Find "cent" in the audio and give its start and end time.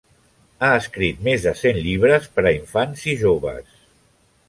1.61-1.79